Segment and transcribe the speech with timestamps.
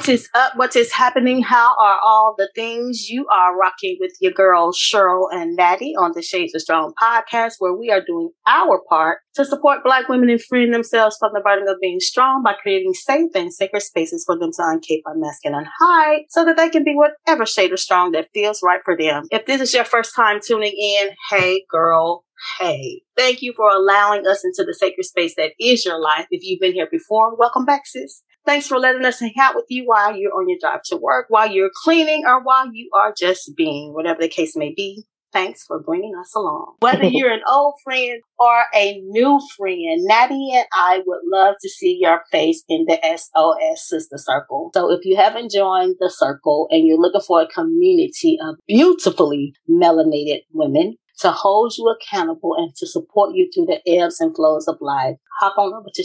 [0.00, 0.56] What is up?
[0.56, 1.42] What is happening?
[1.42, 3.10] How are all the things?
[3.10, 7.56] You are rocking with your girls, Cheryl and Natty on the Shades of Strong podcast,
[7.58, 11.40] where we are doing our part to support Black women in freeing themselves from the
[11.40, 15.44] burden of being strong by creating safe and sacred spaces for them to uncape, unmask,
[15.44, 18.96] and unhide so that they can be whatever shade of strong that feels right for
[18.96, 19.24] them.
[19.30, 22.24] If this is your first time tuning in, hey, girl,
[22.58, 26.26] Hey, thank you for allowing us into the sacred space that is your life.
[26.30, 28.22] If you've been here before, welcome back, sis.
[28.46, 31.26] Thanks for letting us hang out with you while you're on your drive to work,
[31.28, 35.04] while you're cleaning, or while you are just being, whatever the case may be.
[35.32, 36.74] Thanks for bringing us along.
[36.80, 41.68] Whether you're an old friend or a new friend, Natty and I would love to
[41.68, 44.72] see your face in the SOS Sister Circle.
[44.74, 49.54] So if you haven't joined the circle and you're looking for a community of beautifully
[49.68, 54.66] melanated women, to hold you accountable and to support you through the ebbs and flows
[54.66, 56.02] of life, hop on over to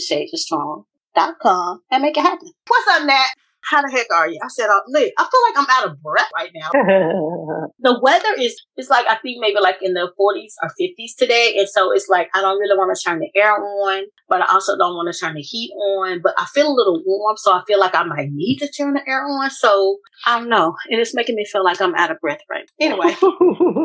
[1.16, 2.48] shadesstrong.com and make it happen.
[2.66, 3.28] What's up, Nat?
[3.70, 4.38] how the heck are you?
[4.42, 6.70] I said, uh, look, I feel like I'm out of breath right now.
[7.80, 11.56] the weather is, it's like, I think maybe like in the 40s or 50s today.
[11.58, 14.52] And so it's like, I don't really want to turn the air on, but I
[14.52, 17.36] also don't want to turn the heat on, but I feel a little warm.
[17.36, 19.50] So I feel like I might need to turn the air on.
[19.50, 20.76] So I don't know.
[20.88, 23.16] And it's making me feel like I'm out of breath right Anyway,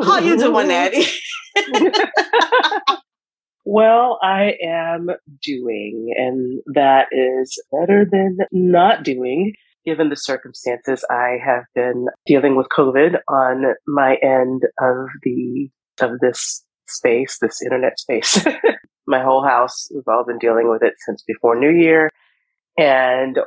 [0.04, 1.04] how you doing, Natty?
[3.64, 5.10] Well, I am
[5.42, 9.52] doing, and that is better than not doing
[9.84, 15.68] given the circumstances, I have been dealing with COVID on my end of the
[16.00, 18.44] of this space, this internet space.
[19.06, 22.10] my whole house, we've all been dealing with it since before New Year.
[22.78, 23.38] And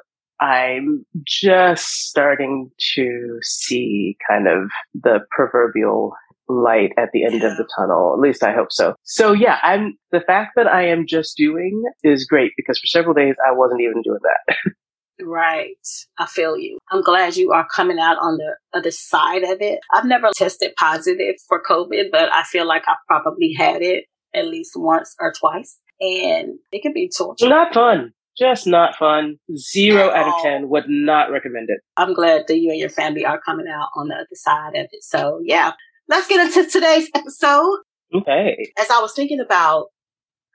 [0.42, 6.14] I'm just starting to see kind of the proverbial
[6.48, 8.14] light at the end of the tunnel.
[8.14, 8.96] At least I hope so.
[9.04, 13.14] So yeah, I'm the fact that I am just doing is great because for several
[13.14, 14.56] days I wasn't even doing that.
[15.22, 15.88] Right.
[16.18, 16.78] I feel you.
[16.92, 19.80] I'm glad you are coming out on the other side of it.
[19.94, 24.48] I've never tested positive for COVID, but I feel like I probably had it at
[24.48, 25.80] least once or twice.
[26.02, 27.48] And it can be torture.
[27.48, 28.12] Not fun.
[28.38, 29.38] Just not fun.
[29.56, 30.68] Zero out of 10.
[30.68, 31.80] Would not recommend it.
[31.96, 34.88] I'm glad that you and your family are coming out on the other side of
[34.92, 35.04] it.
[35.04, 35.72] So yeah,
[36.08, 37.80] let's get into today's episode.
[38.14, 38.72] Okay.
[38.78, 39.88] As I was thinking about,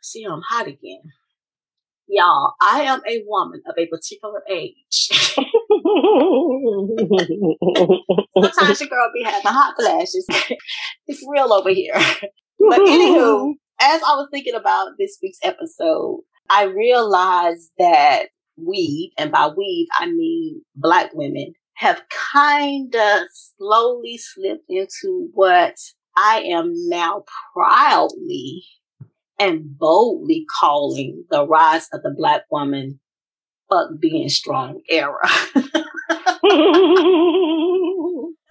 [0.02, 1.02] see, I'm hot again.
[2.08, 4.74] Y'all, I am a woman of a particular age.
[8.42, 10.26] Sometimes your girl be having hot flashes.
[11.06, 11.94] it's real over here.
[12.58, 19.30] But anywho, as I was thinking about this week's episode, I realized that we, and
[19.30, 22.02] by we, I mean black women, have
[22.34, 25.76] kind of slowly slipped into what
[26.14, 27.24] I am now
[27.54, 28.64] proudly
[29.38, 33.00] and boldly calling the rise of the black woman
[33.70, 35.26] fuck being strong era.
[35.54, 35.64] and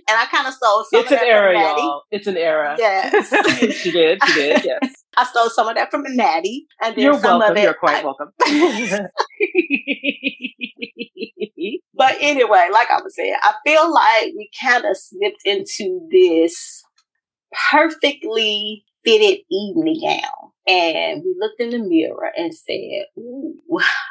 [0.07, 2.01] I kind of stole some it's of that an era, y'all.
[2.09, 2.78] It's an era.
[2.79, 3.29] Yes.
[3.78, 4.23] she did.
[4.25, 4.66] She did.
[4.66, 5.03] Yes.
[5.17, 6.66] I stole some of that from Natty.
[6.81, 7.51] And then You're some welcome.
[7.51, 8.06] Of it, You're quite I...
[8.06, 8.31] welcome.
[11.94, 16.83] but anyway, like I was saying, I feel like we kind of slipped into this
[17.72, 23.55] perfectly fitted evening gown and we looked in the mirror and said, Ooh,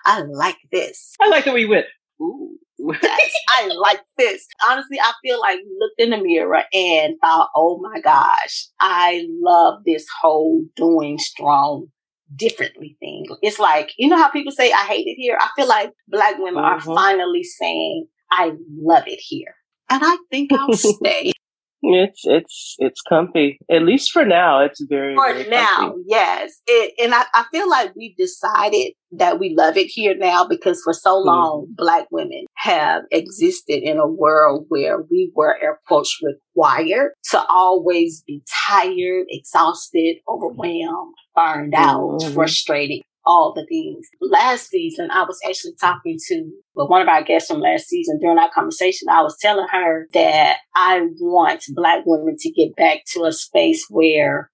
[0.05, 1.15] I like this.
[1.21, 1.87] I like the way we went.
[2.21, 4.47] Ooh, yes, I like this.
[4.69, 9.25] Honestly, I feel like we looked in the mirror and thought, oh my gosh, I
[9.41, 11.89] love this whole doing strong
[12.35, 13.27] differently thing.
[13.43, 15.39] It's like, you know how people say, I hate it here?
[15.41, 16.91] I feel like black women mm-hmm.
[16.91, 19.55] are finally saying, I love it here.
[19.91, 21.33] And I think I'll stay.
[21.81, 23.61] It's it's it's comfy.
[23.71, 25.77] At least for now, it's very for very now.
[25.77, 26.01] Comfy.
[26.07, 30.47] Yes, it, and I, I feel like we've decided that we love it here now
[30.47, 31.29] because for so mm-hmm.
[31.29, 31.75] long, mm-hmm.
[31.77, 38.23] Black women have existed in a world where we were air quotes required to always
[38.27, 42.35] be tired, exhausted, overwhelmed, burned out, mm-hmm.
[42.35, 44.09] frustrated all the things.
[44.21, 48.19] Last season, I was actually talking to well, one of our guests from last season
[48.21, 49.09] during our conversation.
[49.11, 53.85] I was telling her that I want Black women to get back to a space
[53.91, 54.51] where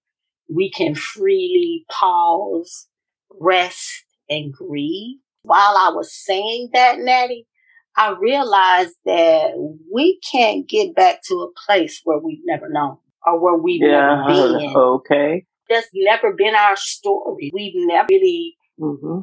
[0.53, 2.87] we can freely pause,
[3.39, 5.19] rest, and grieve.
[5.43, 7.47] While I was saying that, Natty,
[7.95, 9.53] I realized that
[9.93, 14.25] we can't get back to a place where we've never known or where we've yeah,
[14.27, 14.75] never been.
[14.75, 15.45] Okay.
[15.69, 17.51] That's never been our story.
[17.53, 19.21] We've never really mm-hmm.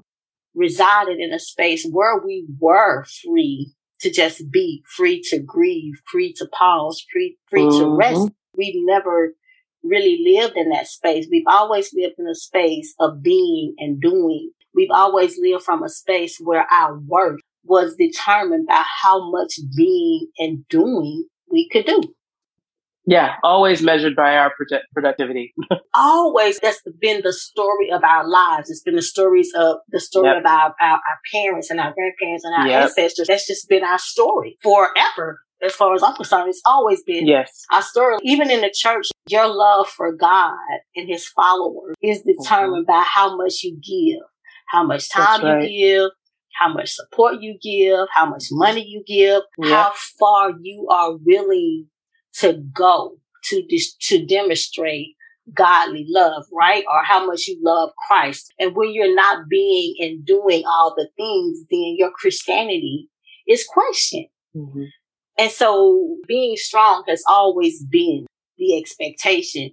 [0.54, 6.32] resided in a space where we were free to just be, free to grieve, free
[6.34, 7.78] to pause, free, free mm-hmm.
[7.78, 8.30] to rest.
[8.56, 9.34] We've never
[9.82, 11.26] really lived in that space.
[11.30, 14.50] We've always lived in a space of being and doing.
[14.74, 20.28] We've always lived from a space where our worth was determined by how much being
[20.38, 22.02] and doing we could do.
[23.06, 25.54] Yeah, always measured by our produ- productivity.
[25.94, 28.70] always, that's been the story of our lives.
[28.70, 30.38] It's been the stories of the story yep.
[30.38, 32.82] of our, our, our, parents and our grandparents and our yep.
[32.84, 33.26] ancestors.
[33.26, 35.40] That's just been our story forever.
[35.64, 37.64] As far as I'm concerned, it's always been yes.
[37.72, 38.18] our story.
[38.22, 40.56] Even in the church, your love for God
[40.96, 42.98] and his followers is determined mm-hmm.
[42.98, 44.22] by how much you give,
[44.68, 45.68] how much time right.
[45.68, 46.10] you give,
[46.58, 49.70] how much support you give, how much money you give, yep.
[49.70, 51.86] how far you are willing
[52.34, 55.16] to go to dis- to demonstrate
[55.54, 56.84] godly love, right?
[56.90, 58.52] Or how much you love Christ.
[58.58, 63.08] And when you're not being and doing all the things, then your Christianity
[63.48, 64.28] is questioned.
[64.56, 64.84] Mm-hmm.
[65.38, 68.26] And so being strong has always been
[68.58, 69.72] the expectation.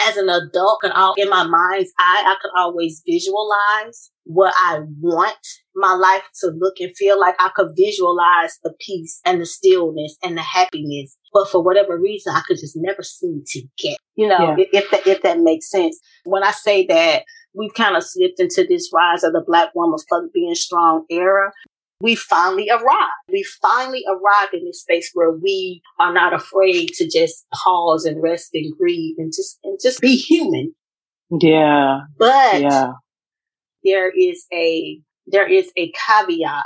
[0.00, 0.80] As an adult,
[1.16, 5.36] in my mind's eye, I could always visualize what I want
[5.74, 7.34] my life to look and feel like.
[7.40, 11.16] I could visualize the peace and the stillness and the happiness.
[11.32, 14.64] But for whatever reason, I could just never seem to get, you know, yeah.
[14.72, 15.98] if that, if that makes sense.
[16.24, 17.24] When I say that
[17.54, 21.50] we've kind of slipped into this rise of the black woman fuck being strong era,
[22.00, 23.28] we finally arrived.
[23.28, 28.22] We finally arrived in this space where we are not afraid to just pause and
[28.22, 30.74] rest and grieve and just and just be human.
[31.30, 32.00] Yeah.
[32.18, 32.92] But yeah
[33.84, 36.64] there is a there is a caveat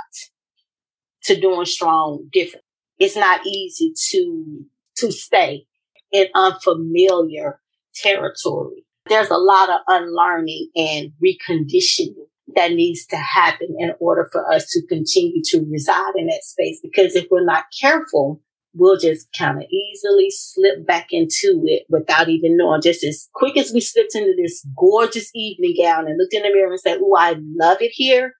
[1.25, 2.64] to doing strong different.
[2.99, 4.64] It's not easy to
[4.96, 5.67] to stay
[6.12, 7.61] in unfamiliar
[7.94, 8.84] territory.
[9.08, 14.66] There's a lot of unlearning and reconditioning that needs to happen in order for us
[14.70, 16.81] to continue to reside in that space.
[16.82, 18.40] Because if we're not careful,
[18.75, 22.81] we'll just kind of easily slip back into it without even knowing.
[22.82, 26.52] Just as quick as we slipped into this gorgeous evening gown and looked in the
[26.52, 28.34] mirror and said, "Oh, I love it here,"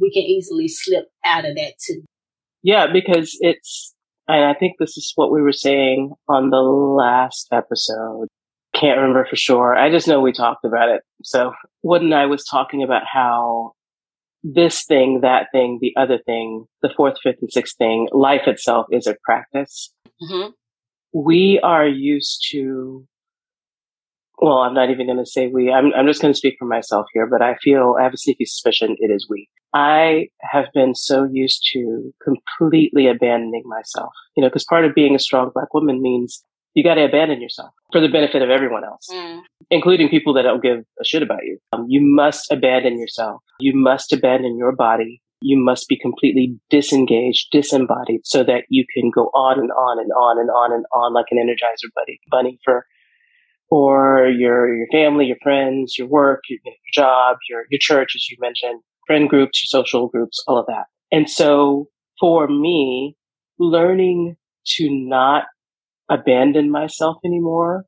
[0.00, 2.02] we can easily slip out of that too.
[2.62, 3.94] Yeah, because it's,
[4.26, 8.28] and I think this is what we were saying on the last episode.
[8.78, 9.74] Can't remember for sure.
[9.74, 11.02] I just know we talked about it.
[11.22, 11.52] So,
[11.82, 13.72] Wood and I was talking about how
[14.42, 18.86] this thing, that thing, the other thing, the fourth, fifth, and sixth thing, life itself
[18.90, 19.92] is a practice.
[20.22, 20.50] Mm-hmm.
[21.12, 23.06] We are used to,
[24.38, 26.66] well, I'm not even going to say we, I'm, I'm just going to speak for
[26.66, 29.48] myself here, but I feel, I have a sneaky suspicion it is we.
[29.74, 35.14] I have been so used to completely abandoning myself, you know, because part of being
[35.14, 36.44] a strong black woman means
[36.76, 39.40] you got to abandon yourself for the benefit of everyone else, mm.
[39.70, 41.58] including people that don't give a shit about you.
[41.72, 43.40] Um, you must abandon yourself.
[43.58, 45.22] You must abandon your body.
[45.40, 50.10] You must be completely disengaged, disembodied so that you can go on and on and
[50.12, 52.84] on and on and on like an energizer buddy, bunny for,
[53.70, 58.28] for your, your family, your friends, your work, your, your job, your, your church, as
[58.28, 60.84] you mentioned, friend groups, your social groups, all of that.
[61.10, 61.88] And so
[62.20, 63.16] for me,
[63.58, 64.36] learning
[64.66, 65.44] to not
[66.08, 67.84] abandon myself anymore,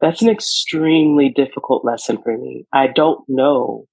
[0.00, 2.66] that's an extremely difficult lesson for me.
[2.72, 3.86] I don't know.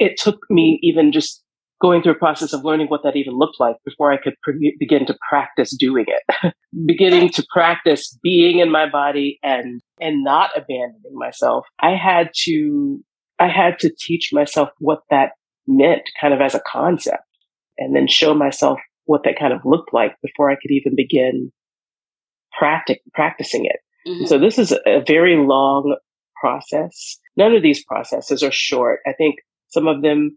[0.00, 1.42] It took me even just
[1.80, 4.76] going through a process of learning what that even looked like before I could pre-
[4.78, 6.54] begin to practice doing it.
[6.86, 11.66] Beginning to practice being in my body and and not abandoning myself.
[11.80, 13.00] I had to
[13.38, 15.32] I had to teach myself what that
[15.66, 17.22] meant kind of as a concept
[17.76, 21.52] and then show myself what that kind of looked like before I could even begin
[22.58, 23.80] practic- practicing it.
[24.06, 24.26] Mm-hmm.
[24.26, 25.96] So this is a very long
[26.40, 27.18] process.
[27.36, 29.00] None of these processes are short.
[29.06, 29.36] I think
[29.68, 30.36] some of them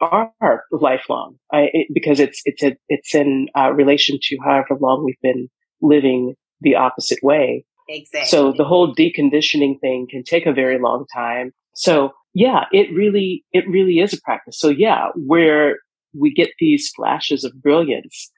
[0.00, 5.04] are lifelong I, it, because it's it's a, it's in uh, relation to however long
[5.04, 5.48] we've been
[5.80, 7.64] living the opposite way.
[7.88, 8.28] Exactly.
[8.28, 11.52] So the whole deconditioning thing can take a very long time.
[11.74, 14.58] So yeah, it really it really is a practice.
[14.58, 15.78] So yeah, where
[16.18, 18.30] we get these flashes of brilliance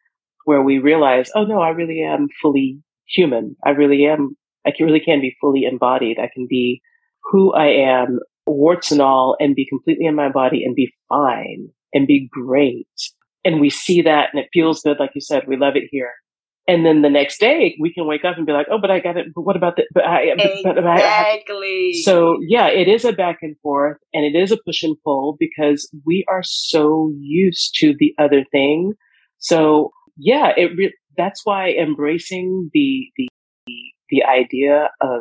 [0.45, 3.57] where we realize, oh no, I really am fully human.
[3.65, 4.37] I really am,
[4.67, 6.19] I can, really can be fully embodied.
[6.19, 6.81] I can be
[7.25, 11.69] who I am, warts and all, and be completely in my body and be fine
[11.93, 12.89] and be great.
[13.45, 14.99] And we see that and it feels good.
[14.99, 16.13] Like you said, we love it here.
[16.67, 18.99] And then the next day we can wake up and be like, oh, but I
[18.99, 19.27] got it.
[19.35, 20.63] But what about the, but I, exactly.
[20.65, 21.43] But, but I,
[22.05, 25.37] so yeah, it is a back and forth and it is a push and pull
[25.39, 28.95] because we are so used to the other thing.
[29.39, 33.29] So yeah, it re- that's why embracing the, the
[34.11, 35.21] the idea of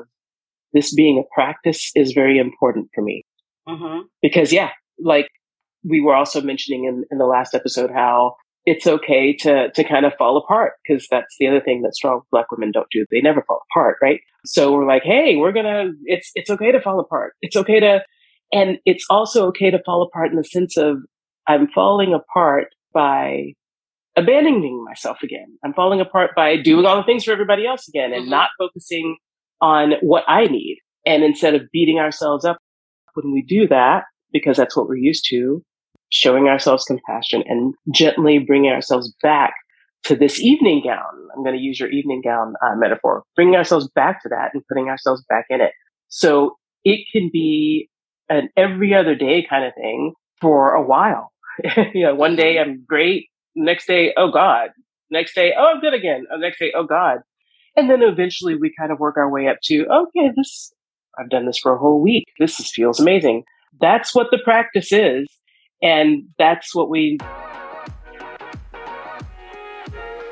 [0.74, 3.24] this being a practice is very important for me.
[3.68, 4.02] Mm-hmm.
[4.22, 5.30] Because yeah, like
[5.84, 8.36] we were also mentioning in, in the last episode how
[8.66, 12.22] it's okay to to kind of fall apart because that's the other thing that strong
[12.32, 13.06] black women don't do.
[13.12, 14.22] They never fall apart, right?
[14.46, 17.34] So we're like, hey, we're gonna it's it's okay to fall apart.
[17.42, 18.02] It's okay to
[18.52, 20.98] and it's also okay to fall apart in the sense of
[21.48, 23.54] I'm falling apart by
[24.16, 25.58] abandoning myself again.
[25.64, 28.32] I'm falling apart by doing all the things for everybody else again and mm-hmm.
[28.32, 29.18] not focusing
[29.62, 30.80] on what I need.
[31.06, 32.58] And instead of beating ourselves up
[33.14, 35.64] when we do that, because that's what we're used to,
[36.12, 39.54] showing ourselves compassion and gently bringing ourselves back
[40.04, 41.28] to this evening gown.
[41.36, 44.64] I'm going to use your evening gown uh, metaphor, bringing ourselves back to that and
[44.68, 45.72] putting ourselves back in it.
[46.10, 47.90] So it can be
[48.30, 51.32] an every other day kind of thing for a while.
[51.94, 53.28] you know, one day I'm great.
[53.56, 54.70] Next day, oh God.
[55.12, 56.26] Next day, oh, I'm good again.
[56.32, 57.20] Oh, next day, oh God.
[57.76, 60.74] And then eventually we kind of work our way up to, okay, this,
[61.20, 62.26] I've done this for a whole week.
[62.40, 63.44] This is, feels amazing.
[63.80, 65.28] That's what the practice is.
[65.82, 67.18] And that's what we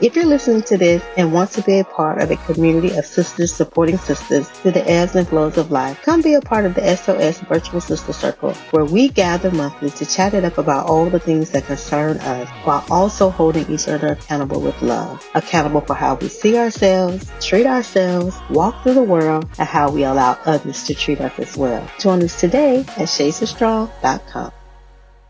[0.01, 3.05] if you're listening to this and want to be a part of a community of
[3.05, 6.73] sisters supporting sisters through the ebbs and flows of life, come be a part of
[6.73, 11.09] the SOS Virtual Sister Circle, where we gather monthly to chat it up about all
[11.09, 15.23] the things that concern us while also holding each other accountable with love.
[15.35, 20.03] Accountable for how we see ourselves, treat ourselves, walk through the world, and how we
[20.03, 21.87] allow others to treat us as well.
[21.99, 24.51] Join us today at shadesofstrong.com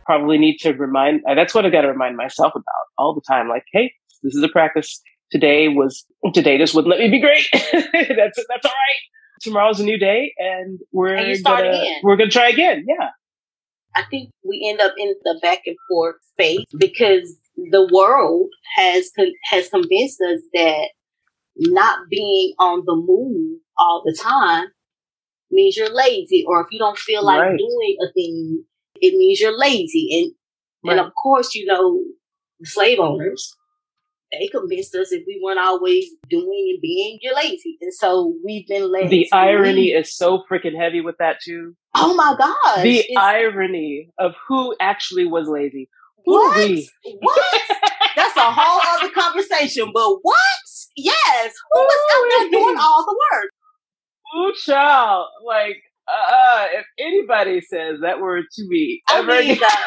[0.04, 2.66] probably need to remind that's what i got to remind myself about
[2.98, 5.02] all the time like hey this is a practice.
[5.32, 7.46] Today was today just wouldn't let me be great.
[7.54, 9.02] that's that's all right.
[9.42, 12.02] Tomorrow's a new day, and we're and gonna again.
[12.04, 12.86] we're gonna try again.
[12.88, 13.10] Yeah.
[13.96, 19.12] I think we end up in the back and forth space because the world has
[19.50, 20.90] has convinced us that
[21.58, 24.68] not being on the move all the time
[25.50, 27.58] means you're lazy, or if you don't feel like right.
[27.58, 28.64] doing a thing,
[28.96, 30.10] it means you're lazy.
[30.14, 30.98] And right.
[30.98, 32.02] and of course, you know,
[32.64, 33.56] slave owners
[34.32, 37.78] they convinced us if we weren't always doing and being, you're lazy.
[37.82, 39.28] And so we've been lazy.
[39.30, 41.76] The irony is so freaking heavy with that too.
[41.96, 42.84] Oh my God.
[42.84, 45.90] The it's, irony of who actually was lazy.
[46.26, 46.80] Who what?
[47.20, 47.62] What?
[48.16, 49.92] That's a whole other conversation.
[49.94, 50.38] But what?
[50.96, 51.54] Yes.
[51.74, 53.50] Who was out there doing all the work?
[54.38, 55.28] Ooh, child.
[55.46, 59.78] Like, uh, if anybody says that word to me, I mean, the,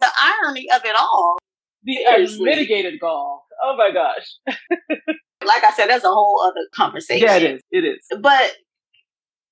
[0.00, 1.36] the irony of it all
[1.84, 3.46] the unmitigated gall.
[3.62, 4.56] Oh my gosh.
[5.46, 7.26] like I said, that's a whole other conversation.
[7.26, 7.62] Yeah, it is.
[7.70, 8.20] It is.
[8.20, 8.52] But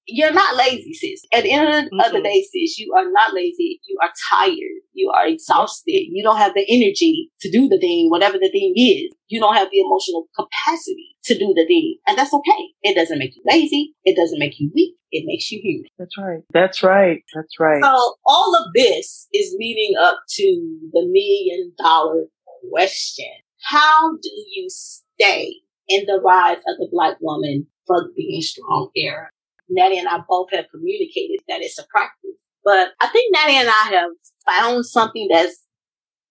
[0.06, 1.24] you're not lazy, sis.
[1.32, 2.22] At the end of the, mm-hmm.
[2.22, 3.80] day, sis, you are not lazy.
[3.86, 4.82] You are tired.
[4.92, 6.06] You are exhausted.
[6.10, 9.14] You don't have the energy to do the thing, whatever the thing is.
[9.28, 11.98] You don't have the emotional capacity to do the thing.
[12.06, 12.68] And that's okay.
[12.82, 13.94] It doesn't make you lazy.
[14.04, 14.96] It doesn't make you weak.
[15.12, 15.88] It makes you human.
[15.98, 16.42] That's right.
[16.52, 17.22] That's right.
[17.34, 17.82] That's right.
[17.82, 22.24] So all of this is leading up to the million dollar
[22.70, 23.30] question.
[23.62, 25.56] How do you stay
[25.88, 29.28] in the rise of the black woman for being strong era?
[29.68, 32.30] Natty and I both have communicated that it's a practice.
[32.64, 34.10] But I think Natty and I have
[34.46, 35.62] found something that's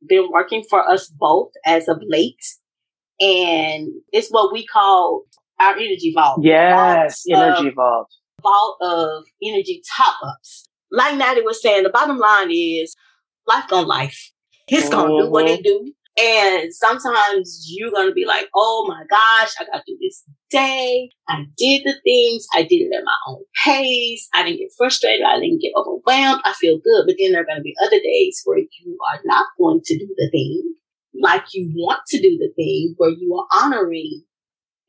[0.07, 2.43] been working for us both as of late.
[3.19, 5.23] And it's what we call
[5.59, 6.39] our energy vault.
[6.43, 8.07] Yes, energy vault.
[8.41, 10.67] Vault of energy top ups.
[10.91, 12.95] Like Natty was saying, the bottom line is
[13.47, 14.31] life gonna life.
[14.67, 15.25] It's gonna mm-hmm.
[15.25, 15.85] do what it mm-hmm.
[15.85, 15.93] do.
[16.21, 21.09] And sometimes you're to be like, oh my gosh, I got through this day.
[21.29, 22.45] I did the things.
[22.53, 24.27] I did it at my own pace.
[24.33, 25.25] I didn't get frustrated.
[25.25, 26.41] I didn't get overwhelmed.
[26.43, 27.05] I feel good.
[27.07, 30.13] But then there are to be other days where you are not going to do
[30.17, 30.73] the thing
[31.19, 34.23] like you want to do the thing, where you are honoring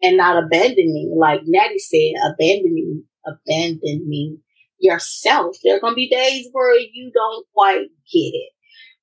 [0.02, 4.38] and not abandoning, like Natty said, abandoning, abandoning
[4.78, 5.56] yourself.
[5.62, 8.52] There are going to be days where you don't quite get it.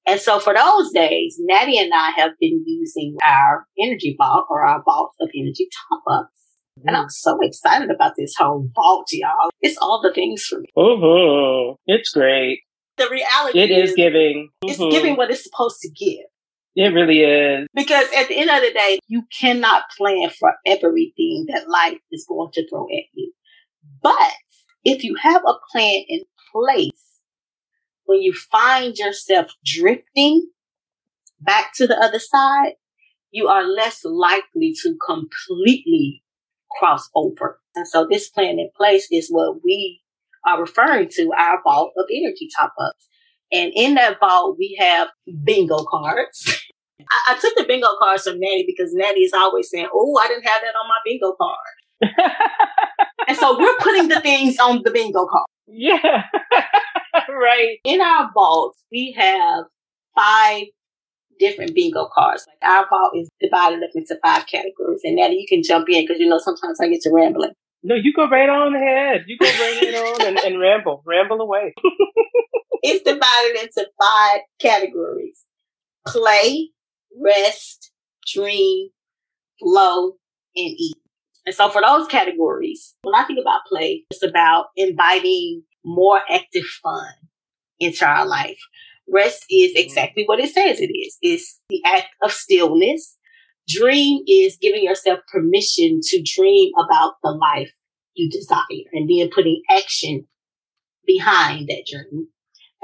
[0.05, 4.65] And so for those days, Natty and I have been using our energy vault or
[4.65, 6.31] our vault of energy top ups.
[6.85, 9.49] And I'm so excited about this whole vault, y'all.
[9.61, 10.67] It's all the things for me.
[10.77, 11.75] Mm-hmm.
[11.88, 12.61] It's great.
[12.97, 14.49] The reality it is, is giving.
[14.63, 16.25] It's giving what it's supposed to give.
[16.75, 17.67] It really is.
[17.73, 22.25] Because at the end of the day, you cannot plan for everything that life is
[22.27, 23.33] going to throw at you.
[24.01, 24.33] But
[24.83, 26.91] if you have a plan in place,
[28.05, 30.49] when you find yourself drifting
[31.39, 32.73] back to the other side,
[33.31, 36.23] you are less likely to completely
[36.77, 37.59] cross over.
[37.75, 40.01] And so this plan in place is what we
[40.45, 43.07] are referring to our vault of energy top ups.
[43.51, 45.09] And in that vault, we have
[45.43, 46.63] bingo cards.
[47.11, 50.27] I, I, took the bingo cards from Natty because Natty is always saying, Oh, I
[50.27, 52.11] didn't have that on my bingo card.
[53.29, 55.45] and so we're putting the things on the bingo card.
[55.67, 56.24] Yeah.
[57.29, 57.77] right.
[57.83, 59.65] In our vault, we have
[60.15, 60.63] five
[61.39, 62.48] different bingo cards.
[62.48, 65.01] Like our vault is divided up into five categories.
[65.03, 67.51] And now you can jump in because you know sometimes I get to rambling.
[67.83, 69.25] No, you go right on ahead.
[69.27, 71.75] You go right on and, and ramble, ramble away.
[72.81, 75.45] it's divided into five categories
[76.07, 76.69] play,
[77.21, 77.91] rest,
[78.25, 78.89] dream,
[79.59, 80.13] flow,
[80.55, 80.98] and eat.
[81.49, 86.65] And so for those categories, when I think about play, it's about inviting more active
[86.83, 87.11] fun
[87.79, 88.59] into our life.
[89.11, 89.79] Rest is mm-hmm.
[89.79, 91.17] exactly what it says it is.
[91.23, 93.17] It's the act of stillness.
[93.67, 97.71] Dream is giving yourself permission to dream about the life
[98.13, 98.59] you desire
[98.93, 100.27] and then putting action
[101.07, 102.27] behind that dream.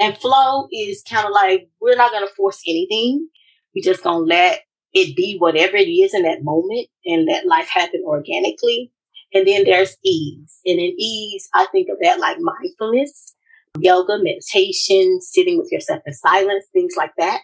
[0.00, 3.28] And flow is kind of like we're not going to force anything.
[3.76, 4.62] We just going to let
[4.96, 8.90] it be whatever it is in that moment and let life happen organically.
[9.34, 10.60] And then there's ease.
[10.64, 13.34] And in ease, I think of that like mindfulness,
[13.78, 17.40] yoga, meditation, sitting with yourself in silence, things like that.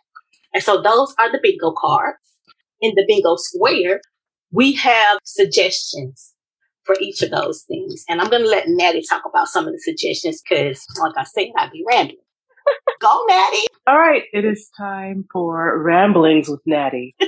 [0.54, 2.16] And so those are the bingo cards.
[2.80, 4.00] In the bingo square,
[4.50, 6.35] we have suggestions
[6.85, 8.02] for each of those things.
[8.09, 11.25] And I'm going to let Natty talk about some of the suggestions because, like I
[11.25, 12.16] said, I'd be rambling.
[13.00, 13.66] Go, Natty.
[13.87, 14.25] All right.
[14.33, 17.16] It is time for ramblings with Natty.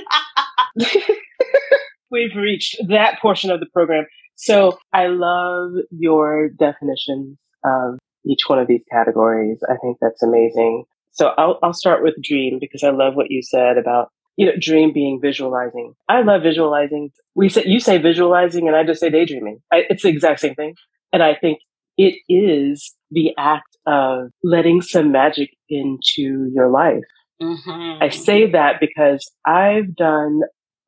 [2.11, 4.05] We've reached that portion of the program.
[4.35, 9.59] So I love your definitions of each one of these categories.
[9.69, 10.85] I think that's amazing.
[11.11, 14.53] So I'll, I'll start with dream because I love what you said about, you know,
[14.59, 15.93] dream being visualizing.
[16.09, 17.11] I love visualizing.
[17.35, 19.59] We say, you say visualizing and I just say daydreaming.
[19.71, 20.75] I, it's the exact same thing.
[21.13, 21.59] And I think
[21.97, 27.03] it is the act of letting some magic into your life.
[27.41, 28.03] Mm-hmm.
[28.03, 30.41] I say that because I've done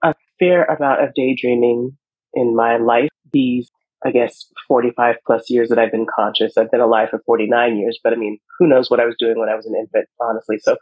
[0.03, 1.97] a fair amount of daydreaming
[2.33, 3.09] in my life.
[3.33, 3.69] These,
[4.05, 6.57] I guess, 45 plus years that I've been conscious.
[6.57, 9.37] I've been alive for 49 years, but I mean, who knows what I was doing
[9.37, 10.57] when I was an infant, honestly.
[10.59, 10.77] So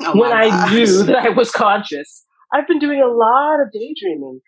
[0.00, 4.40] oh when I knew that I was conscious, I've been doing a lot of daydreaming.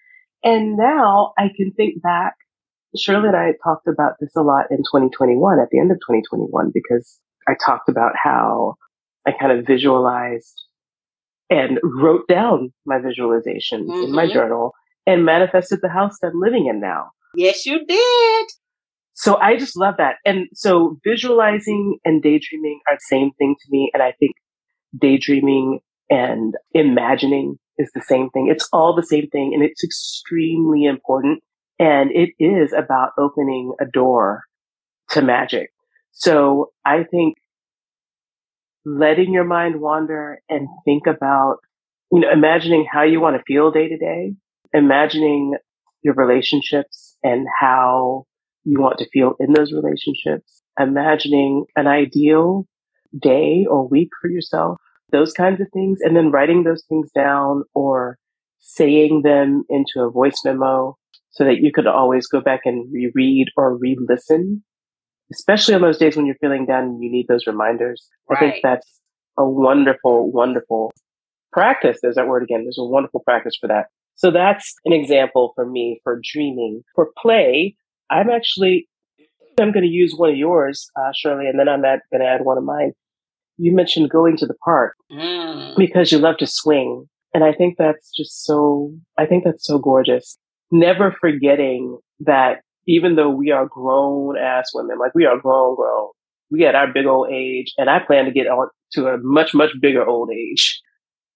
[0.44, 2.34] And now I can think back
[2.96, 6.70] Shirley and I talked about this a lot in 2021, at the end of 2021,
[6.74, 8.74] because I talked about how
[9.26, 10.62] I kind of visualized
[11.48, 14.04] and wrote down my visualizations mm-hmm.
[14.04, 14.32] in my mm-hmm.
[14.32, 14.72] journal
[15.06, 17.10] and manifested the house that I'm living in now.
[17.34, 18.46] Yes, you did.
[19.14, 20.16] So I just love that.
[20.24, 23.90] And so visualizing and daydreaming are the same thing to me.
[23.92, 24.32] And I think
[24.98, 28.48] daydreaming and imagining is the same thing.
[28.50, 29.52] It's all the same thing.
[29.54, 31.42] And it's extremely important
[31.82, 34.44] and it is about opening a door
[35.10, 35.70] to magic.
[36.12, 37.38] So I think
[38.84, 41.56] letting your mind wander and think about,
[42.12, 44.34] you know, imagining how you want to feel day to day,
[44.72, 45.56] imagining
[46.02, 48.26] your relationships and how
[48.62, 52.64] you want to feel in those relationships, imagining an ideal
[53.20, 54.78] day or week for yourself,
[55.10, 58.18] those kinds of things, and then writing those things down or
[58.60, 60.96] saying them into a voice memo
[61.32, 64.62] so that you could always go back and reread or re-listen,
[65.32, 68.06] especially on those days when you're feeling down and you need those reminders.
[68.28, 68.36] Right.
[68.36, 69.00] I think that's
[69.38, 70.92] a wonderful, wonderful
[71.52, 71.98] practice.
[72.02, 72.64] There's that word again.
[72.64, 73.86] There's a wonderful practice for that.
[74.14, 76.82] So that's an example for me for dreaming.
[76.94, 77.76] For play,
[78.10, 78.86] I'm actually,
[79.58, 82.44] I'm going to use one of yours, uh, Shirley, and then I'm going to add
[82.44, 82.92] one of mine.
[83.56, 85.74] You mentioned going to the park mm.
[85.78, 87.08] because you love to swing.
[87.32, 90.36] And I think that's just so, I think that's so gorgeous
[90.72, 96.10] never forgetting that even though we are grown ass women, like we are grown, grown,
[96.50, 99.54] we at our big old age, and I plan to get on to a much,
[99.54, 100.80] much bigger old age.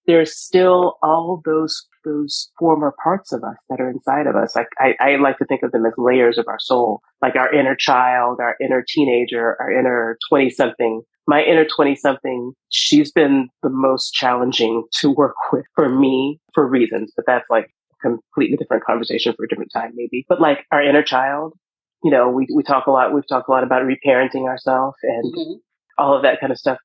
[0.06, 4.54] There's still all those those former parts of us that are inside of us.
[4.54, 7.52] Like I, I like to think of them as layers of our soul, like our
[7.52, 11.02] inner child, our inner teenager, our inner twenty something.
[11.26, 16.68] My inner twenty something, she's been the most challenging to work with for me for
[16.68, 17.68] reasons, but that's like
[18.02, 20.24] completely different conversation for a different time, maybe.
[20.28, 21.54] But like our inner child,
[22.02, 25.34] you know, we, we talk a lot, we've talked a lot about reparenting ourselves and
[25.34, 25.52] mm-hmm.
[25.98, 26.78] all of that kind of stuff.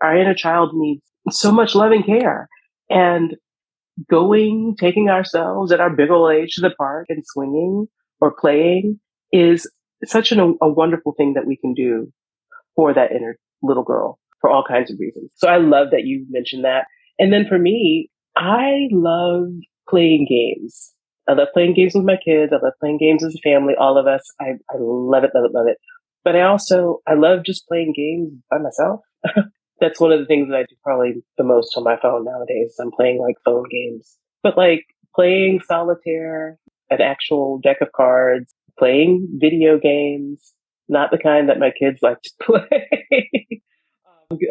[0.00, 2.48] Our inner child needs so much loving care
[2.90, 3.36] and
[4.10, 7.86] going, taking ourselves at our big old age to the park and swinging
[8.20, 8.98] or playing
[9.32, 9.70] is
[10.04, 12.12] such an, a wonderful thing that we can do
[12.74, 15.30] for that inner little girl for all kinds of reasons.
[15.36, 16.86] So I love that you mentioned that.
[17.18, 19.46] And then for me, I love
[19.92, 20.94] playing games.
[21.28, 22.52] I love playing games with my kids.
[22.52, 24.22] I love playing games as a family, all of us.
[24.40, 25.76] I, I love it, love it, love it.
[26.24, 29.00] But I also, I love just playing games by myself.
[29.80, 32.74] That's one of the things that I do probably the most on my phone nowadays.
[32.80, 36.58] I'm playing like phone games, but like playing solitaire,
[36.90, 40.52] an actual deck of cards, playing video games,
[40.88, 43.62] not the kind that my kids like to play.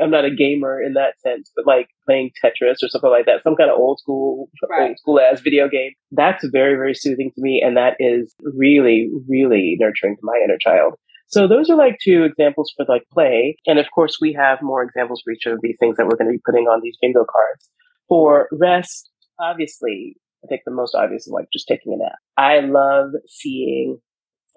[0.02, 3.44] I'm not a gamer in that sense, but like playing Tetris or something like that,
[3.44, 4.90] some kind of old school, right.
[4.90, 5.92] old school ass video game.
[6.12, 7.62] That's very, very soothing to me.
[7.66, 10.94] And that is really, really nurturing to my inner child.
[11.28, 13.56] So those are like two examples for like play.
[13.66, 16.28] And of course, we have more examples for each of these things that we're going
[16.28, 17.70] to be putting on these bingo cards.
[18.10, 22.18] For rest, obviously, I think the most obvious is like just taking a nap.
[22.38, 24.00] I love seeing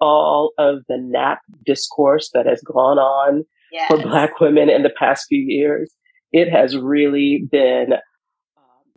[0.01, 3.91] all of the nap discourse that has gone on yes.
[3.91, 5.93] for Black women in the past few years.
[6.31, 7.93] It has really been,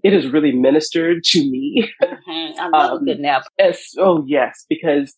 [0.03, 1.88] it has really ministered to me.
[2.03, 2.61] Mm-hmm.
[2.61, 3.45] I love um, a good nap.
[3.59, 5.14] As, oh, yes, because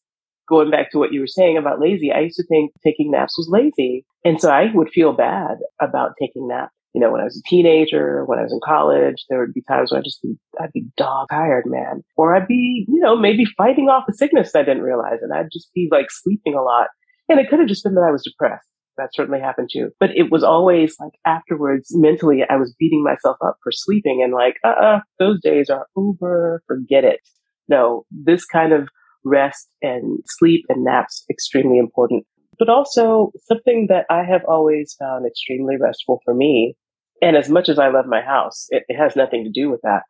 [0.48, 3.38] going back to what you were saying about lazy, I used to think taking naps
[3.38, 4.04] was lazy.
[4.24, 6.72] And so I would feel bad about taking naps.
[6.92, 9.62] You know, when I was a teenager, when I was in college, there would be
[9.62, 12.02] times when I'd just be, I'd be dog tired, man.
[12.16, 15.52] Or I'd be, you know, maybe fighting off a sickness I didn't realize and I'd
[15.52, 16.88] just be like sleeping a lot.
[17.28, 18.66] And it could have just been that I was depressed.
[19.00, 19.90] That certainly happened too.
[19.98, 24.34] But it was always like afterwards, mentally, I was beating myself up for sleeping and
[24.34, 26.62] like, uh uh those days are over.
[26.66, 27.20] Forget it.
[27.66, 28.88] No, this kind of
[29.24, 32.26] rest and sleep and naps extremely important.
[32.58, 36.76] But also something that I have always found extremely restful for me.
[37.22, 39.80] And as much as I love my house, it, it has nothing to do with
[39.82, 40.02] that.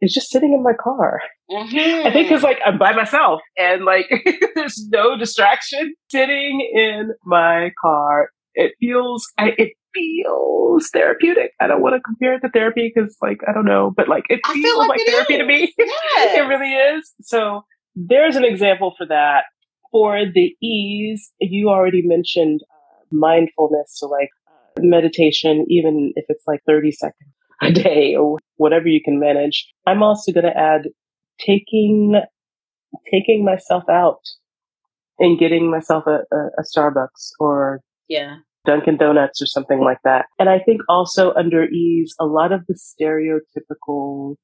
[0.00, 1.20] It's just sitting in my car.
[1.50, 2.06] Mm-hmm.
[2.06, 4.06] I think because like I'm by myself and like
[4.54, 5.94] there's no distraction.
[6.10, 11.52] Sitting in my car, it feels I, it feels therapeutic.
[11.60, 14.24] I don't want to compare it to therapy because like I don't know, but like
[14.28, 15.38] it feels like, like it therapy is.
[15.40, 15.74] to me.
[16.16, 16.36] Yes.
[16.36, 17.14] it really is.
[17.22, 17.62] So
[17.94, 19.44] there's an example for that.
[19.90, 26.44] For the ease, you already mentioned uh, mindfulness, so like uh, meditation, even if it's
[26.46, 27.30] like 30 seconds
[27.62, 29.66] a day or whatever you can manage.
[29.86, 30.88] I'm also going to add
[31.40, 32.20] taking
[33.10, 34.20] taking myself out
[35.18, 40.26] and getting myself a, a, a Starbucks or yeah Dunkin' Donuts or something like that.
[40.38, 44.36] And I think also under ease, a lot of the stereotypical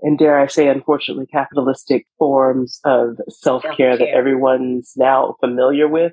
[0.00, 6.12] and dare I say, unfortunately, capitalistic forms of self care that everyone's now familiar with,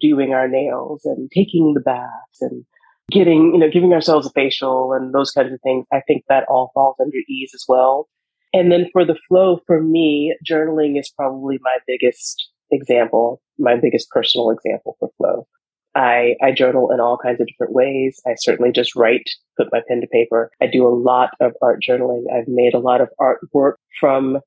[0.00, 2.64] doing our nails and taking the baths and
[3.10, 5.86] getting, you know, giving ourselves a facial and those kinds of things.
[5.92, 8.08] I think that all falls under ease as well.
[8.52, 14.10] And then for the flow, for me, journaling is probably my biggest example, my biggest
[14.10, 15.46] personal example for flow.
[15.94, 18.20] I, I journal in all kinds of different ways.
[18.26, 20.50] I certainly just write, put my pen to paper.
[20.60, 22.24] I do a lot of art journaling.
[22.32, 24.38] I've made a lot of artwork from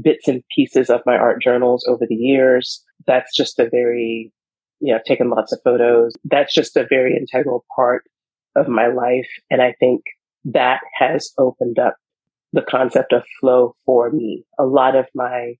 [0.00, 2.82] bits and pieces of my art journals over the years.
[3.06, 4.32] That's just a very,
[4.80, 6.14] you know, taken lots of photos.
[6.24, 8.04] That's just a very integral part
[8.54, 9.28] of my life.
[9.50, 10.02] And I think
[10.44, 11.96] that has opened up
[12.52, 14.44] the concept of flow for me.
[14.58, 15.54] A lot of my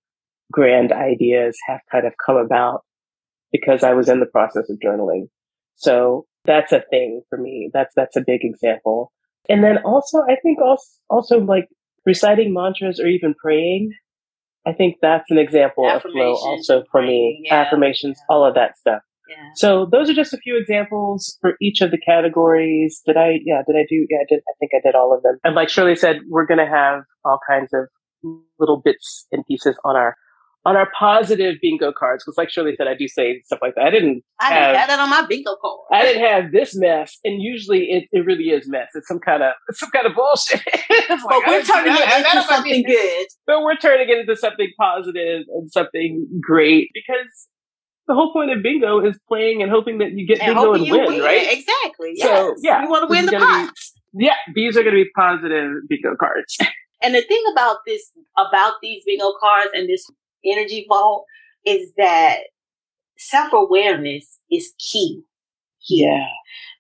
[0.53, 2.85] grand ideas have kind of come about
[3.53, 5.29] because I was in the process of journaling.
[5.77, 7.71] So that's a thing for me.
[7.73, 9.13] That's, that's a big example.
[9.49, 11.69] And then also, I think also, also like
[12.05, 13.93] reciting mantras or even praying.
[14.67, 17.43] I think that's an example of flow also for me.
[17.45, 17.63] Yeah.
[17.63, 18.35] Affirmations, yeah.
[18.35, 19.03] all of that stuff.
[19.29, 19.37] Yeah.
[19.55, 23.03] So those are just a few examples for each of the categories.
[23.07, 25.23] Did I, yeah, did I do, yeah, I did, I think I did all of
[25.23, 25.39] them.
[25.45, 27.89] And like Shirley said, we're going to have all kinds of
[28.59, 30.17] little bits and pieces on our
[30.67, 33.85] on our positive bingo cards, because like Shirley said, I do say stuff like that.
[33.85, 34.25] I didn't.
[34.41, 35.79] I have, didn't have that on my bingo card.
[35.93, 38.89] I didn't have this mess, and usually it, it really is mess.
[38.95, 40.61] It's some kind of some kind of bullshit.
[41.09, 43.27] but like, we're turning it into something good.
[43.47, 47.49] But we're turning it into something positive and something great because
[48.09, 50.83] the whole point of bingo is playing and hoping that you get and bingo and
[50.83, 51.47] win, win, right?
[51.49, 52.15] Exactly.
[52.17, 52.27] Yes.
[52.27, 53.93] So yeah, you want to win the pots.
[54.19, 56.59] Be, yeah, these are going to be positive bingo cards.
[57.03, 60.11] And the thing about this, about these bingo cards and this
[60.53, 61.25] energy vault
[61.65, 62.39] is that
[63.19, 65.23] self awareness is key.
[65.79, 66.11] Here.
[66.11, 66.27] Yeah.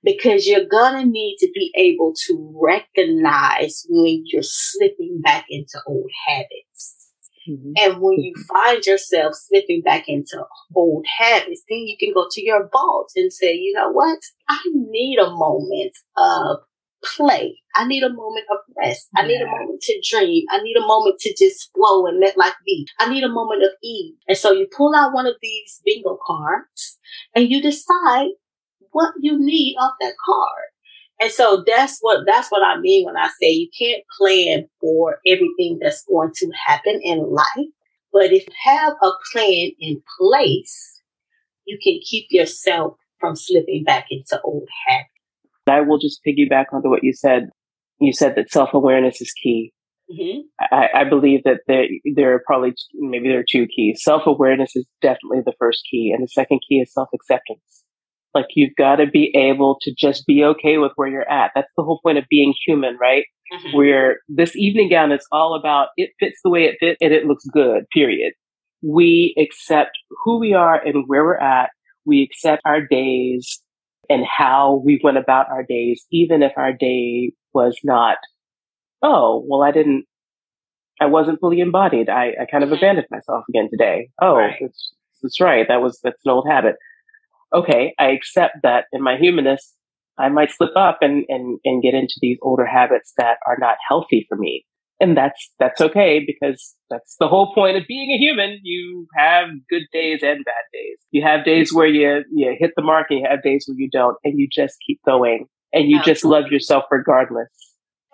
[0.02, 6.10] Because you're gonna need to be able to recognize when you're slipping back into old
[6.26, 6.96] habits.
[7.48, 7.72] Mm-hmm.
[7.76, 10.42] And when you find yourself slipping back into
[10.74, 14.18] old habits, then you can go to your vault and say, you know what?
[14.48, 16.58] I need a moment of
[17.16, 17.58] play.
[17.74, 19.08] I need a moment of rest.
[19.14, 20.44] I need a moment to dream.
[20.50, 22.86] I need a moment to just flow and let life be.
[22.98, 24.14] I need a moment of ease.
[24.28, 26.98] And so you pull out one of these bingo cards
[27.34, 28.30] and you decide
[28.92, 30.64] what you need off that card.
[31.20, 35.18] And so that's what that's what I mean when I say you can't plan for
[35.26, 37.68] everything that's going to happen in life.
[38.12, 41.00] But if you have a plan in place,
[41.66, 45.10] you can keep yourself from slipping back into old habits.
[45.68, 47.50] I will just piggyback onto what you said.
[48.00, 49.72] You said that self awareness is key.
[50.10, 50.40] Mm-hmm.
[50.72, 54.02] I, I, believe that there, there are probably maybe there are two keys.
[54.04, 57.82] Self awareness is definitely the first key, and the second key is self acceptance.
[58.32, 61.50] Like you've got to be able to just be okay with where you're at.
[61.54, 63.24] That's the whole point of being human, right?
[63.52, 63.76] Mm-hmm.
[63.76, 67.24] Where this evening gown is all about it fits the way it fits and it
[67.24, 68.34] looks good, period.
[68.82, 69.92] We accept
[70.24, 71.70] who we are and where we're at.
[72.04, 73.60] We accept our days
[74.08, 78.18] and how we went about our days, even if our day was not,
[79.02, 80.04] oh, well, I didn't,
[81.00, 82.08] I wasn't fully embodied.
[82.08, 82.78] I, I kind of mm-hmm.
[82.78, 84.08] abandoned myself again today.
[84.20, 84.56] Oh, right.
[84.60, 85.66] that's, that's right.
[85.68, 86.76] That was, that's an old habit.
[87.54, 87.94] Okay.
[87.98, 89.74] I accept that in my humanness,
[90.18, 93.76] I might slip up and, and, and get into these older habits that are not
[93.88, 94.64] healthy for me
[95.00, 99.48] and that's that's okay because that's the whole point of being a human you have
[99.68, 103.20] good days and bad days you have days where you you hit the mark and
[103.20, 106.14] you have days where you don't and you just keep going and you Absolutely.
[106.14, 107.48] just love yourself regardless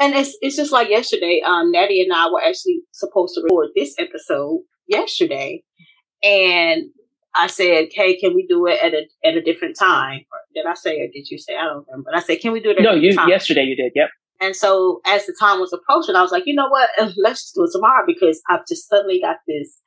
[0.00, 3.68] and it's it's just like yesterday um Natty and I were actually supposed to record
[3.74, 5.62] this episode yesterday
[6.22, 6.84] and
[7.34, 10.66] I said, "Hey, can we do it at a at a different time?" Or did
[10.66, 11.56] I say, or did you say?
[11.56, 12.10] I don't remember.
[12.12, 13.28] But I said, "Can we do it?" no, you time?
[13.28, 13.92] yesterday you did.
[13.94, 14.10] Yep.
[14.42, 16.90] And so as the time was approaching, I was like, you know what?
[17.16, 19.78] Let's just do it tomorrow because I've just suddenly got this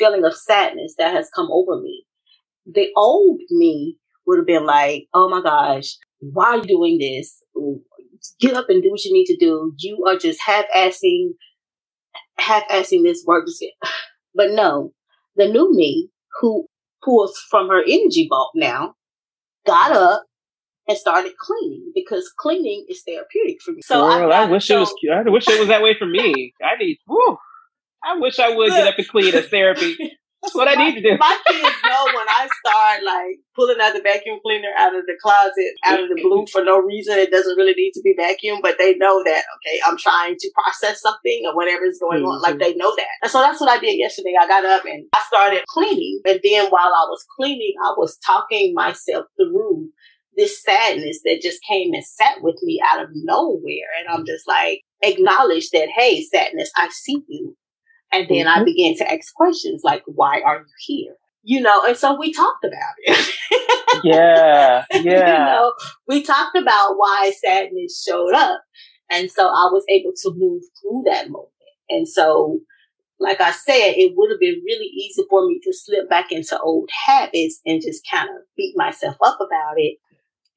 [0.00, 2.04] feeling of sadness that has come over me.
[2.66, 3.96] The old me
[4.26, 7.40] would have been like, oh my gosh, why are you doing this?
[8.40, 9.72] Get up and do what you need to do.
[9.78, 11.30] You are just half-assing,
[12.38, 13.46] half-assing this work.
[14.32, 14.92] But no,
[15.34, 16.08] the new me
[16.40, 16.68] who
[17.04, 18.94] pulls from her energy vault now
[19.66, 20.22] got up
[20.90, 23.80] and started cleaning because cleaning is therapeutic for me.
[23.82, 24.94] So Girl, I, I, wish so, it was.
[25.14, 26.52] I wish it was that way for me.
[26.62, 26.98] I need.
[27.06, 27.38] Whew,
[28.04, 29.96] I wish I would get up and clean as therapy.
[30.42, 31.18] That's what I need to do.
[31.18, 35.14] My kids know when I start like pulling out the vacuum cleaner out of the
[35.22, 37.18] closet, out of the blue for no reason.
[37.18, 40.50] It doesn't really need to be vacuumed, but they know that, okay, I'm trying to
[40.56, 42.40] process something or whatever is going mm-hmm.
[42.40, 42.40] on.
[42.40, 42.72] Like mm-hmm.
[42.72, 43.20] they know that.
[43.22, 44.32] And so that's what I did yesterday.
[44.40, 46.20] I got up and I started cleaning.
[46.24, 49.90] And then while I was cleaning, I was talking myself through
[50.36, 53.88] this sadness that just came and sat with me out of nowhere.
[53.98, 57.56] And I'm just like, acknowledge that, hey, sadness, I see you.
[58.12, 58.60] And then mm-hmm.
[58.60, 61.14] I began to ask questions like, why are you here?
[61.42, 63.34] You know, and so we talked about it.
[64.04, 64.84] yeah.
[64.92, 65.02] Yeah.
[65.02, 65.72] you know,
[66.06, 68.60] we talked about why sadness showed up.
[69.10, 71.48] And so I was able to move through that moment.
[71.88, 72.60] And so,
[73.18, 76.58] like I said, it would have been really easy for me to slip back into
[76.60, 79.98] old habits and just kind of beat myself up about it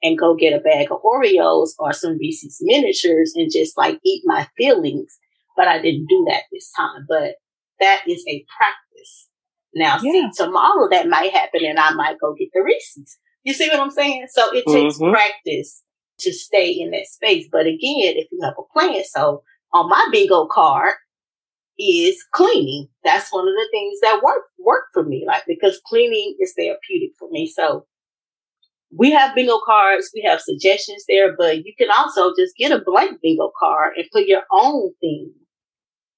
[0.03, 4.21] and go get a bag of Oreos or some Reese's miniatures and just like eat
[4.25, 5.17] my feelings.
[5.55, 7.05] But I didn't do that this time.
[7.07, 7.35] But
[7.79, 9.29] that is a practice.
[9.73, 10.11] Now, yeah.
[10.11, 13.17] see, tomorrow that might happen and I might go get the Reese's.
[13.43, 14.27] You see what I'm saying?
[14.29, 15.13] So it takes mm-hmm.
[15.13, 15.83] practice
[16.19, 17.47] to stay in that space.
[17.51, 20.95] But again, if you have a plan, so on my bingo card
[21.79, 22.87] is cleaning.
[23.03, 27.11] That's one of the things that work work for me, like because cleaning is therapeutic
[27.17, 27.47] for me.
[27.47, 27.85] So
[28.95, 32.81] we have bingo cards, we have suggestions there, but you can also just get a
[32.83, 35.33] blank bingo card and put your own thing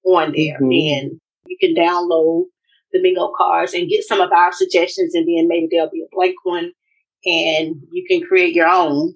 [0.06, 0.60] on there.
[0.60, 0.72] Mm-hmm.
[0.72, 2.46] And you can download
[2.92, 6.16] the bingo cards and get some of our suggestions, and then maybe there'll be a
[6.16, 6.72] blank one,
[7.26, 9.16] and you can create your own.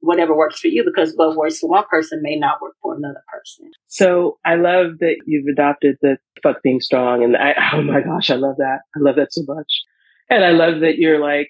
[0.00, 3.22] Whatever works for you, because what works for one person may not work for another
[3.32, 3.72] person.
[3.88, 8.30] So I love that you've adopted the fuck being strong, and I oh my gosh,
[8.30, 8.80] I love that.
[8.94, 9.82] I love that so much,
[10.30, 11.48] and I love that you're like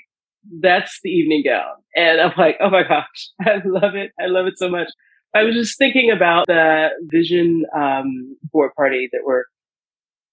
[0.60, 1.74] that's the evening gown.
[1.94, 4.12] And I'm like, oh my gosh, I love it.
[4.20, 4.88] I love it so much.
[5.34, 9.44] I was just thinking about the vision um, board party that we're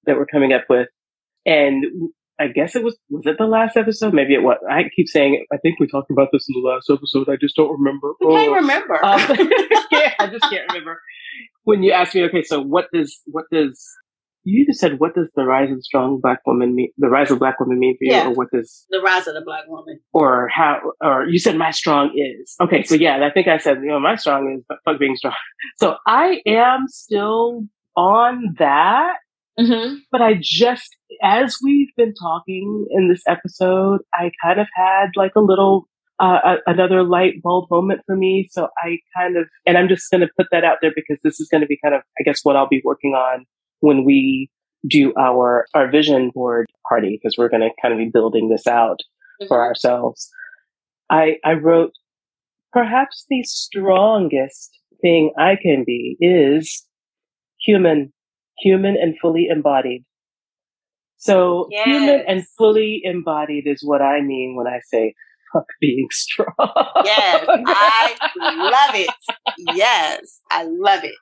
[0.06, 0.88] that we're coming up with,
[1.46, 1.84] and
[2.40, 4.14] I guess it was was it the last episode?
[4.14, 4.58] Maybe it was.
[4.70, 5.54] I keep saying it.
[5.54, 7.30] I think we talked about this in the last episode.
[7.30, 8.14] I just don't remember.
[8.22, 8.54] I can't oh.
[8.54, 9.06] remember.
[9.06, 9.20] Um,
[9.92, 11.02] yeah, I just can't remember.
[11.64, 13.86] When you ask me, okay, so what does what does
[14.46, 16.92] you just said, what does the rise of strong black woman mean?
[16.98, 18.28] The rise of black women mean for you, yeah.
[18.28, 21.72] or what does the rise of the black woman, or how, or you said my
[21.72, 22.84] strong is okay.
[22.84, 25.34] So yeah, I think I said you know my strong is fuck being strong.
[25.78, 27.64] So I am still
[27.98, 29.16] on that,
[29.60, 29.96] mm-hmm.
[30.12, 35.32] but I just as we've been talking in this episode, I kind of had like
[35.36, 35.88] a little
[36.20, 38.48] uh, a, another light bulb moment for me.
[38.52, 41.40] So I kind of, and I'm just going to put that out there because this
[41.40, 43.46] is going to be kind of, I guess, what I'll be working on
[43.80, 44.50] when we
[44.88, 48.68] do our, our vision board party, because we're going to kind of be building this
[48.68, 49.00] out
[49.42, 49.48] mm-hmm.
[49.48, 50.30] for ourselves.
[51.10, 51.92] I, I wrote,
[52.72, 56.86] perhaps the strongest thing I can be is
[57.60, 58.14] human,
[58.60, 60.04] human and fully embodied.
[61.18, 61.86] So yes.
[61.86, 65.16] human and fully embodied is what I mean when I say
[65.54, 66.54] fuck being strong.
[67.06, 69.10] yes, I love it.
[69.74, 71.16] Yes, I love it.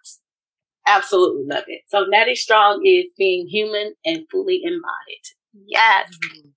[0.85, 1.81] Absolutely love it.
[1.87, 5.23] So Natty Strong is being human and fully embodied.
[5.67, 6.09] Yes,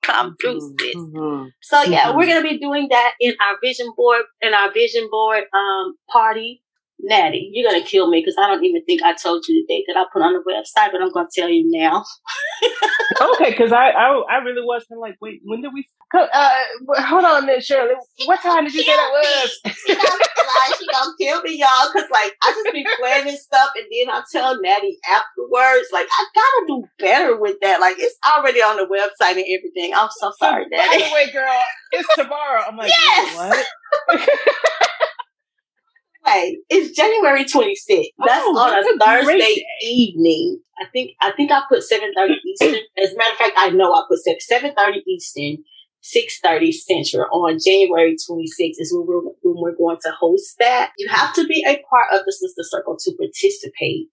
[0.02, 0.96] come through, sis.
[0.96, 1.48] Mm-hmm.
[1.62, 2.16] So yeah, mm-hmm.
[2.16, 6.62] we're gonna be doing that in our vision board in our vision board um party
[6.98, 9.84] Natty, you're gonna kill me because I don't even think I told you the date
[9.86, 12.04] that I put on the website, but I'm gonna tell you now.
[13.34, 15.86] okay, because I, I I really was kind of like, wait, when did we?
[16.14, 16.50] Uh,
[16.98, 17.94] hold on a minute, Shirley.
[18.24, 19.60] What time did you say that was?
[19.86, 23.86] she, gonna, she gonna kill me, y'all, because like I just be planning stuff, and
[23.90, 25.88] then I tell Natty afterwards.
[25.92, 27.80] Like I gotta do better with that.
[27.80, 29.92] Like it's already on the website and everything.
[29.94, 31.02] I'm so sorry, Natty.
[31.02, 31.52] By the way, girl,
[31.92, 32.62] it's tomorrow.
[32.66, 33.66] I'm like, yes.
[34.08, 34.28] what?
[36.26, 38.10] Hey, it's January 26th.
[38.26, 40.60] That's oh, on that's a, a Thursday evening.
[40.76, 42.80] I think I think I put 7:30 Eastern.
[42.98, 45.58] As a matter of fact, I know I put 7 7:30 Eastern,
[46.02, 50.90] 6:30 Central on January 26th is when we're, when we're going to host that.
[50.98, 54.08] You have to be a part of the Sister Circle to participate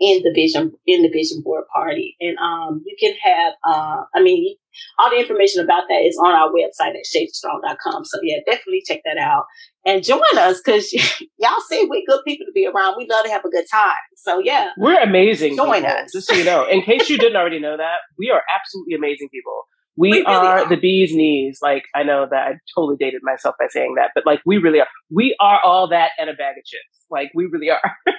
[0.00, 2.16] in the vision in the vision board party.
[2.20, 4.56] And um you can have uh i mean
[4.98, 9.00] all the information about that is on our website at shadesofstrong.com so yeah definitely check
[9.06, 9.44] that out
[9.86, 10.92] and join us because
[11.38, 12.96] y'all see we're good people to be around.
[12.98, 13.94] We love to have a good time.
[14.16, 14.70] So yeah.
[14.76, 16.12] We're amazing join people, us.
[16.12, 16.66] just so you know.
[16.66, 19.62] In case you didn't already know that we are absolutely amazing people.
[19.98, 21.60] We, we really are, are, the bee's knees.
[21.62, 24.80] Like I know that I totally dated myself by saying that, but like we really
[24.80, 24.88] are.
[25.10, 27.06] We are all that and a bag of chips.
[27.10, 27.80] Like we really are.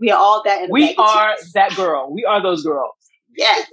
[0.00, 0.68] We are all that.
[0.70, 2.12] we are that girl.
[2.12, 2.94] We are those girls.
[3.36, 3.66] Yes.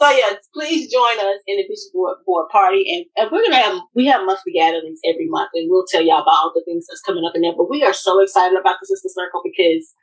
[0.00, 3.62] so yes, please join us in the Vision Board, board party, and, and we're gonna
[3.62, 6.86] have we have monthly gatherings every month, and we'll tell y'all about all the things
[6.88, 7.54] that's coming up in there.
[7.56, 9.94] But we are so excited about the Sister Circle because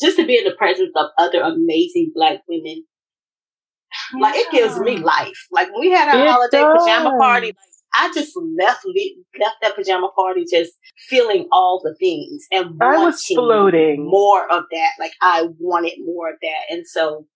[0.00, 2.84] just to be in the presence of other amazing Black women,
[4.14, 4.20] yeah.
[4.20, 5.46] like it gives me life.
[5.50, 6.82] Like when we had our it holiday does.
[6.82, 7.56] pajama party, like,
[7.94, 10.72] I just left left that pajama party just
[11.08, 14.90] feeling all the things and I was floating more of that.
[14.98, 17.26] Like I wanted more of that, and so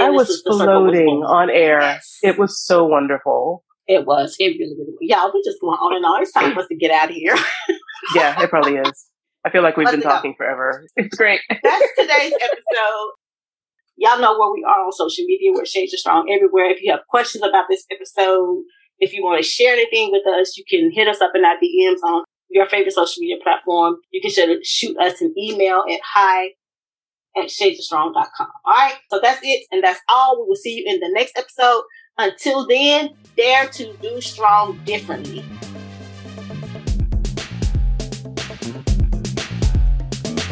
[0.00, 1.80] I was floating was on air.
[1.80, 2.18] Yes.
[2.22, 3.64] It was so wonderful.
[3.88, 4.36] It was.
[4.38, 4.92] It really, really.
[4.92, 4.98] Was.
[5.00, 6.22] Yeah, we just going on and on.
[6.22, 7.36] It's time for us to get out of here.
[8.14, 9.06] yeah, it probably is.
[9.44, 10.36] I feel like we've Let's been talking go.
[10.36, 10.86] forever.
[10.96, 11.40] It's great.
[11.50, 13.10] That's today's episode.
[13.96, 15.50] Y'all know where we are on social media.
[15.52, 16.70] We're Shades of Strong everywhere.
[16.70, 18.62] If you have questions about this episode,
[18.98, 21.56] if you want to share anything with us, you can hit us up in our
[21.56, 23.96] DMs on your favorite social media platform.
[24.10, 26.50] You can shoot us an email at hi
[27.36, 28.48] at shadesofstrong.com.
[28.64, 28.94] All right.
[29.10, 29.66] So that's it.
[29.72, 30.40] And that's all.
[30.40, 31.82] We will see you in the next episode.
[32.18, 35.44] Until then, dare to do strong differently.